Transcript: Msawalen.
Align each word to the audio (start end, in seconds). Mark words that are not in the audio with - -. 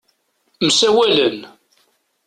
Msawalen. 0.65 1.37